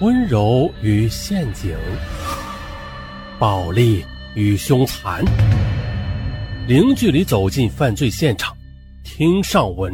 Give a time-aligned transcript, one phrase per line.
[0.00, 1.76] 温柔与陷阱，
[3.38, 4.02] 暴力
[4.34, 5.22] 与凶残，
[6.66, 8.56] 零距离走进犯罪现场，
[9.04, 9.92] 听上文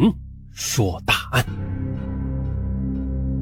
[0.52, 1.44] 说大案。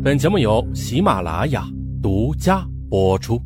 [0.03, 1.69] 本节目由喜马拉雅
[2.03, 3.39] 独家播出。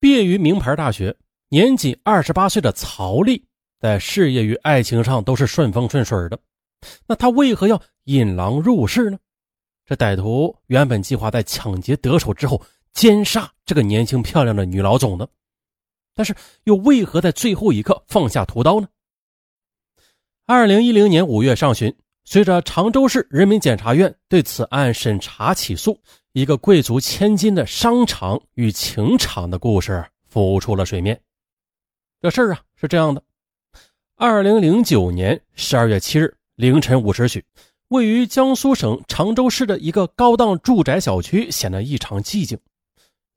[0.00, 1.16] 毕业于名牌大学，
[1.48, 3.44] 年仅二十八岁的曹丽，
[3.78, 6.36] 在事业与爱情上都是顺风顺水的。
[7.06, 9.18] 那他为何要引狼入室呢？
[9.84, 12.62] 这歹徒原本计划在抢劫得手之后
[12.92, 15.26] 奸杀这个年轻漂亮的女老总呢，
[16.14, 16.34] 但是
[16.64, 18.88] 又为何在最后一刻放下屠刀呢？
[20.46, 21.94] 二零一零年五月上旬，
[22.24, 25.98] 随着常州市人民检察院对此案审查起诉，
[26.32, 31.20] 一个贵族千金的商场与情场的故事浮出了水面。
[32.20, 33.22] 这事儿啊是这样的：
[34.16, 36.36] 二零零九年十二月七日。
[36.62, 37.44] 凌晨五时许，
[37.88, 42.56] 位于江苏省常州市的一个高档住宅小区显得异常寂静。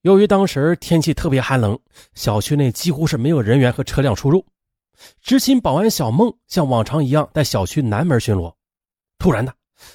[0.03, 1.79] 由于当时天气特别寒冷，
[2.13, 4.45] 小区内几乎是没有人员和车辆出入。
[5.23, 8.53] 执勤保安小孟像往常一样在小区南门巡逻。
[9.17, 9.51] 突然的，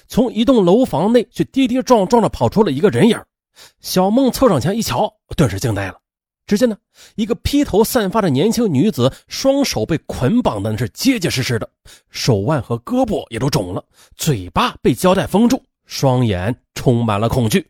[0.09, 3.17] 从一栋楼房内却跌跌撞撞的跑出了一个人影。
[3.79, 6.00] 小孟凑上前一瞧，顿时惊呆了。
[6.51, 6.77] 只见呢，
[7.15, 11.69] 一个披头散发的年轻女子，双手被捆绑的是结结实实的，
[12.09, 13.81] 手腕和胳膊也都肿了，
[14.17, 17.65] 嘴巴被胶带封住，双眼充满了恐惧。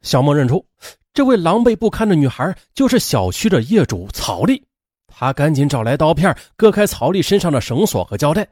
[0.00, 0.64] 小梦认出
[1.12, 4.64] 这位狼狈不堪的女孩就是小区的业主曹丽，
[5.06, 8.48] 他赶紧找来刀片割开曹丽身上的绳索和胶带。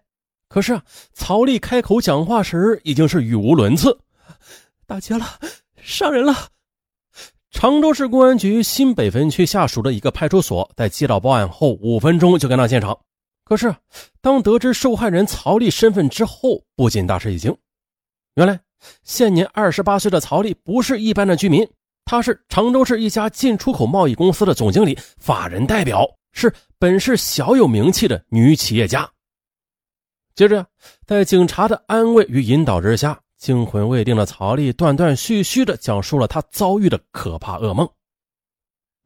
[0.50, 0.82] 可是啊，
[1.14, 3.98] 曹丽开口讲话时已经是语无伦次
[4.86, 5.24] ：“打劫了，
[5.80, 6.48] 杀人了。”
[7.56, 12.96] 常州市公安局新北分区下属的一个派出所，在接到报案后五分钟就赶到现场。
[13.46, 13.74] 可是，
[14.20, 17.56] 当得知受害人曹丽身份之后，不仅大吃一惊。
[18.34, 18.60] 原来，
[19.04, 21.66] 现年二十八岁的曹丽不是一般的居民，
[22.04, 29.10] 她是常州市一家进出口贸易公司的总经理、法人代表，是本市小有名气的女企业家。
[30.34, 30.66] 接着，
[31.06, 33.18] 在警察的安慰与引导之下。
[33.36, 37.88] 惊魂未定的曹丽断断续续的讲述了她遭遇的可怕噩梦。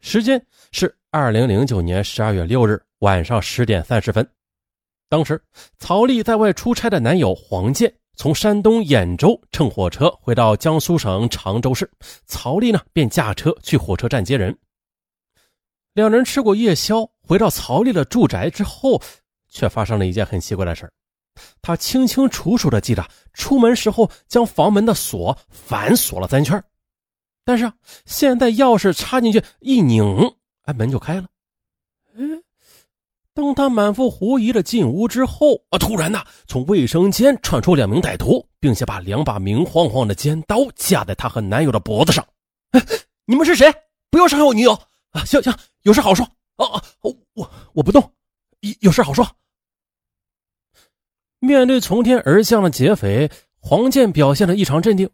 [0.01, 4.27] 时间是二零零九年十二月六日晚上十点三十分。
[5.09, 5.43] 当时，
[5.79, 11.91] 曹丽在外出差的男友黄建从山东兖州乘火车回到江苏省常州市，
[12.27, 14.57] 曹丽呢便驾车去火车站接人。
[15.95, 19.03] 两人吃过夜宵，回到曹丽的住宅之后，
[19.49, 20.91] 却发生了一件很奇怪的事
[21.63, 26.63] 他清清楚楚的记得，出门时候将房门的锁反锁了三圈，
[27.45, 27.73] 但是
[28.05, 30.05] 现在钥匙插进去一拧，
[30.63, 31.27] 哎，门就开了。
[32.17, 32.23] 哎，
[33.35, 42.27] 当他满腹狐疑的进屋之后，啊，突然呢，从卫生间窜出两名歹徒，并且把两把明晃晃的尖刀架在他和男友的脖子上。
[42.73, 42.85] 哎，
[43.25, 43.73] 你们是谁？
[44.11, 44.73] 不要伤害我女友
[45.13, 45.25] 啊！
[45.25, 46.29] 行行，有事好说。
[46.57, 48.13] 哦哦，我我不动，
[48.81, 49.25] 有事好说。
[51.41, 55.09] 面对从天而降的劫匪，黄健表现得异常镇定。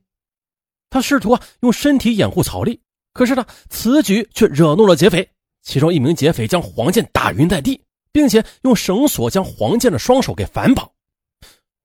[0.90, 2.80] 他试图啊用身体掩护曹丽，
[3.12, 5.28] 可是呢，此举却惹怒了劫匪。
[5.62, 7.80] 其中一名劫匪将黄健打晕在地，
[8.12, 10.88] 并且用绳索将黄健的双手给反绑。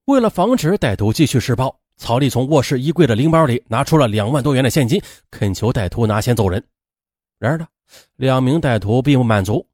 [0.05, 6.63] 为了防止歹徒继续施暴，曹丽从卧室衣柜的拎包里拿出了两万多元的现金，恳求歹徒拿钱走人。
[7.39, 7.67] 然而呢，
[8.17, 9.65] 两名歹徒并不满足，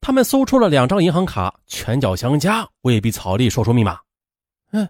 [0.00, 3.98] 他们搜出了两张银行卡，拳脚相加，威逼曹丽说出密码。
[4.72, 4.88] 嗯，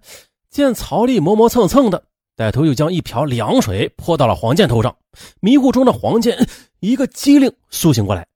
[0.48, 2.04] 见曹丽磨磨蹭蹭的，
[2.36, 4.96] 歹徒又将一瓢凉水泼到了黄健头上。
[5.40, 6.36] 迷糊中的黄健
[6.80, 8.26] 一个机灵苏醒过来。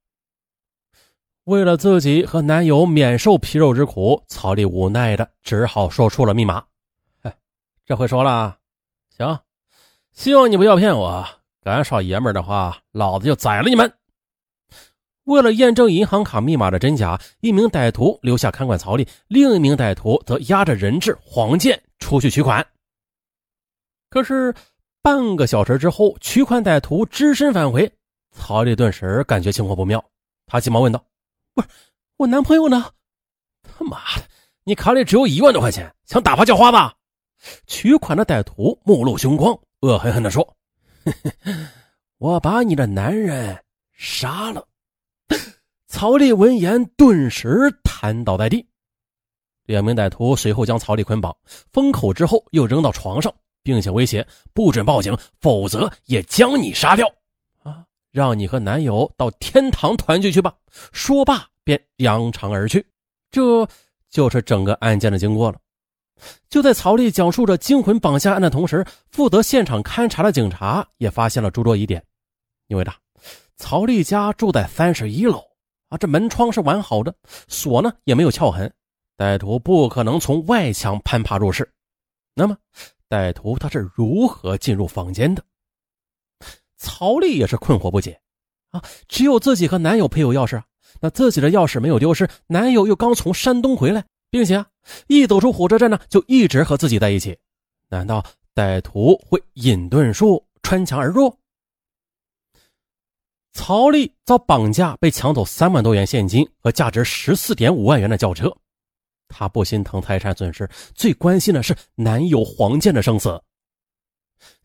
[1.45, 6.63] 为了自己和男友免受皮肉之苦，曹丽无奈的只好说出了密码。
[7.87, 8.57] 这回说了，
[9.17, 9.41] 行，
[10.13, 11.27] 希望你不要骗我。
[11.63, 13.93] 敢耍爷们的话，老子就宰了你们。
[15.31, 22.67] 为了验证银行卡密码的真假，一名歹徒留下看管曹丽，另一名歹徒则押着人质黄健出去取款。
[24.09, 24.53] 可是
[25.01, 27.89] 半个小时之后，取款歹徒只身返回，
[28.33, 30.05] 曹丽顿时感觉情况不妙，
[30.47, 31.01] 他急忙问道
[31.55, 31.69] ：“不是
[32.17, 32.91] 我男朋友呢？
[33.63, 34.25] 他妈的，
[34.65, 36.93] 你卡里只有一万多块钱，想打发叫花吧？”
[37.69, 40.57] 取款的歹徒目露凶光，恶狠狠地说
[42.19, 43.57] ：“我把你的男人
[43.93, 44.67] 杀了。”
[45.87, 47.49] 曹丽闻言，顿时
[47.83, 48.67] 瘫倒在地。
[49.67, 51.37] 两名歹徒随后将曹丽捆绑，
[51.73, 53.33] 封口之后又扔到床上，
[53.63, 57.07] 并且威胁不准报警，否则也将你杀掉。
[57.63, 60.55] 啊，让你和男友到天堂团聚去吧。
[60.93, 62.85] 说罢，便扬长而去。
[63.31, 63.69] 这
[64.09, 65.59] 就是整个案件的经过了。
[66.49, 72.05] 就在曹丽讲述着惊魂绑架案的同时，负责现场勘查的警察也发现了诸多疑点。
[72.67, 72.93] 因为呢，
[73.61, 75.45] 曹丽家住在三十一楼
[75.91, 77.15] 啊，这门窗是完好的，
[77.47, 78.73] 锁呢也没有撬痕，
[79.19, 81.71] 歹徒不可能从外墙攀爬入室。
[82.35, 82.57] 那么，
[83.07, 85.45] 歹徒他是如何进入房间的？
[86.79, 88.19] 曹丽也是困惑不解
[88.71, 90.61] 啊，只有自己和男友配有钥匙，
[90.99, 94.05] 那自己的钥匙没有丢失，男友又刚从山东回来。
[94.31, 94.67] 并且啊，
[95.09, 97.37] 一走出火车站呢，就一直和自己在一起。
[97.89, 98.25] 难道
[98.55, 101.37] 歹徒会隐遁术穿墙而入？
[103.53, 108.51] 曹丽遭绑架，被抢走三万多元现金和价值十四点五万元的轿车。
[109.29, 113.41] 她不心疼财产损失，最关心的是男友黄建的生死。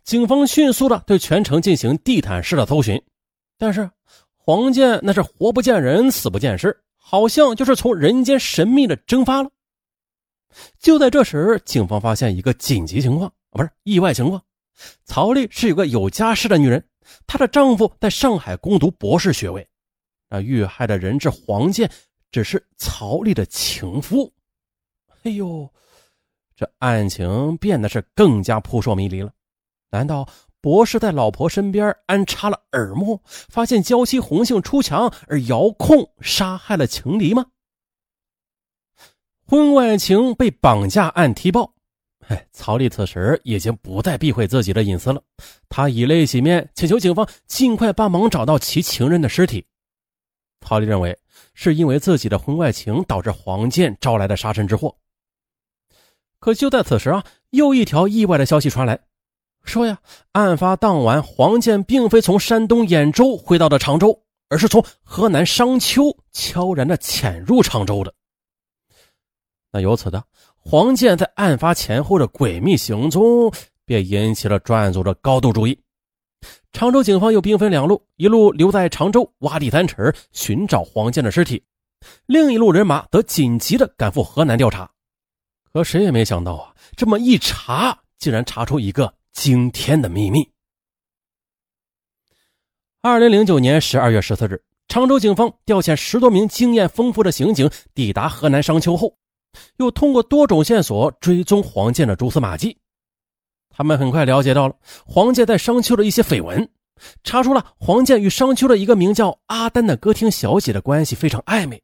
[0.04, 3.02] 警方迅速的对全城进行地毯式的搜寻，
[3.58, 3.90] 但是
[4.38, 9.50] 黄建那是活不见人，死不见尸，好像就是从人间神秘的蒸发了。
[10.80, 14.42] 就在这时，警方发现一个紧急情况，不是意外情况。
[15.06, 16.86] 曹丽是有个有家室的女人，
[17.28, 19.68] 她的丈夫在上海攻读博士学位。
[20.30, 21.90] 那遇害的人质黄建
[22.32, 24.34] 只是曹丽的情夫。
[25.24, 25.72] 哎呦，
[26.56, 29.32] 这案情变得是更加扑朔迷离了。
[29.92, 30.28] 难道
[30.62, 37.46] 博士在老婆身边安插了耳目，发现娇妻红杏出墙而遥控杀害了情敌吗？
[39.48, 41.75] 婚外情被绑架案提报，
[42.28, 45.22] 哎，曹丽此时已经不再避讳自己的隐私了。
[45.70, 49.66] 她以泪洗面，请求警方尽快帮忙找到其情人的尸体。
[50.62, 51.16] 曹丽认为
[51.54, 54.96] 是因为自己的婚外情导致黄建招来的杀身之祸。
[56.40, 59.00] 可就在此时啊，又一条意外的消息传来，
[59.64, 60.00] 说呀，
[60.32, 68.12] 案发当晚黄建并非从山东兖州回到的常州，而是从河南商丘悄然的潜入常州的。
[69.72, 70.24] 那由此的
[70.68, 73.54] 黄建在案发前后的诡秘行踪，
[73.86, 75.80] 便引起了专案组的高度注意。
[76.74, 81.64] 常州警方又兵分两路，一路留在常州挖地三尺寻找黄建的尸体，
[82.26, 84.90] 另一路人马则紧急的赶赴河南调查。
[85.72, 90.50] 可谁也没想到啊，这么一查，竟然查出一个惊天的秘密。
[93.02, 99.16] 二零零九年十二月十四日，常州警方调遣十多名经验丰富的刑警抵达河南商丘后。
[99.78, 102.78] 又通过多种线索追踪黄建的蛛丝马迹，
[103.70, 104.76] 他们很快了解到了
[105.06, 106.70] 黄建在商丘的一些绯闻，
[107.24, 111.82] 查出了黄建与商丘的一个名叫阿丹的歌厅小姐的关系非常暧昧。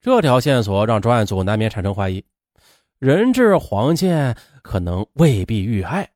[0.00, 2.24] 这条线索让专案组难免产生怀疑：
[2.98, 6.10] 人质黄建可能未必遇害，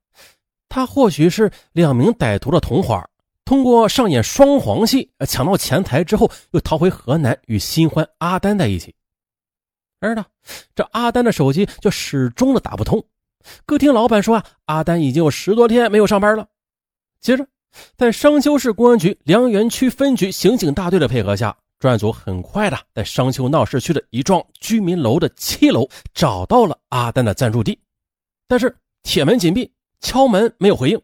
[0.69, 3.01] 他或许是两名歹徒的同伙，
[3.45, 8.93] 通过上演双簧戏抢到钱财之后，又逃回河南与新欢阿丹在一起。
[9.99, 10.25] 然而呢，
[10.75, 13.03] 这阿丹的手机就始终的打不通。
[13.65, 16.47] 歌厅老板说啊，阿丹已经有十多天没有上班了。
[17.21, 17.47] 接着，
[17.97, 27.79] 在商丘市公安局梁园区分局刑警大队的配合下，专案组很快的在商丘闹市区的一幢居民楼的七楼找到了阿丹的暂住地。
[28.49, 31.01] 但是铁门紧闭，敲门没有回应。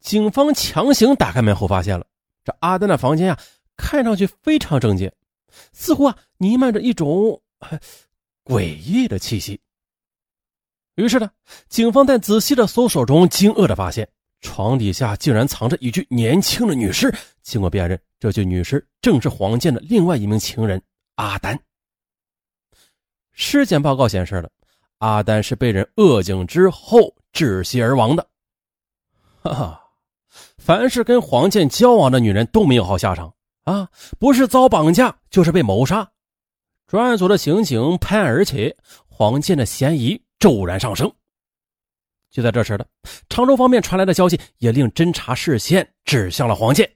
[0.00, 2.06] 警方强行打开门后，发现了
[2.44, 3.38] 这阿丹的房间啊，
[3.76, 5.12] 看上去非常整洁，
[5.72, 7.41] 似乎啊弥漫着一种。
[8.44, 9.60] 诡异的气息。
[10.96, 11.30] 于是呢，
[11.68, 14.08] 警方在仔细的搜索中，惊愕的发现
[14.40, 17.14] 床底下竟然藏着一具年轻的女尸。
[17.42, 20.82] 经过辨认，这具女尸正是黄建的另外一名情人
[21.14, 21.58] 阿丹。
[23.32, 24.50] 尸检报告显示了，
[24.98, 28.28] 阿丹是被人扼颈之后窒息而亡的。
[29.42, 29.82] 哈哈，
[30.58, 33.88] 凡是跟黄建交往的女人都没有好下场啊，
[34.18, 36.12] 不是遭绑架，就是被谋杀。
[36.92, 38.76] 专案组的刑警拍案而起，
[39.08, 41.10] 黄建的嫌疑骤然上升。
[42.30, 42.86] 就在这时的
[43.30, 46.86] 常州方面传来的消息，也令侦查视线指向了黄建。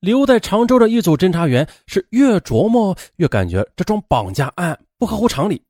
[0.00, 5.62] 留在常州的一组侦查员是越琢磨越感觉这桩绑架案不合乎常理，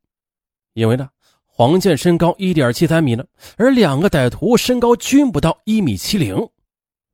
[0.73, 1.11] 因为呢，
[1.44, 3.26] 黄建身高一点七三米呢，
[3.58, 6.49] 而两个歹徒身高均不到一米七零，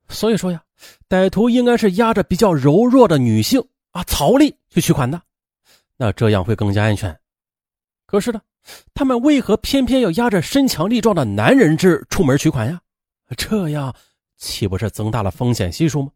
[0.08, 0.62] 所以说呀，
[1.08, 3.60] 歹徒应该是压着比较柔弱的女性。
[3.92, 5.22] 啊，曹丽去取款的，
[5.96, 7.16] 那这样会更加安全。
[8.06, 8.40] 可是呢，
[8.92, 12.80] 他们为何偏偏要压着身强力壮的男人质出门取款呀？
[13.36, 13.94] 这样
[14.36, 16.10] 岂不是增大了风险系数吗？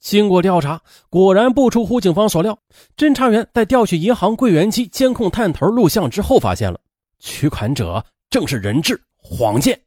[0.00, 2.58] 经过调查，果然不出乎警方所料，
[2.96, 6.80] 侦查员在调取银行柜员机监控探头录像之后，发现了
[7.20, 9.80] 取款者正是人质黄健，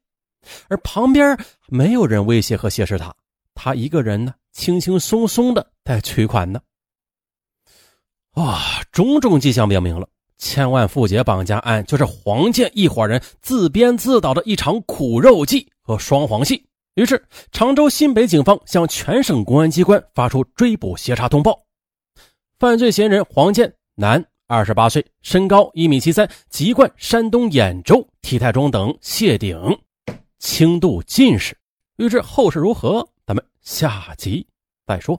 [0.70, 3.14] 而旁边没有人威胁和挟持他，
[3.54, 6.62] 他一个人呢，轻轻松松的在取款呢。
[8.36, 16.62] 啊，种种迹象表明了千万富杰绑架案就是黄建一伙人自编自导的一场苦肉计和双簧戏。
[16.96, 21.58] 于是，常州新北警方向全省公安机关发出追捕协查通报。
[22.60, 29.58] 犯罪嫌疑人黄建，男，二十八岁，身高一米七三，籍贯山东兖州，体态中等，谢顶，
[30.40, 31.58] 轻度近视。
[31.98, 34.46] 欲知后事如何，咱们下集
[34.86, 35.18] 再说。